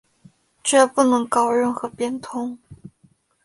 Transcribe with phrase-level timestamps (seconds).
[0.63, 2.57] 决不能搞任何变通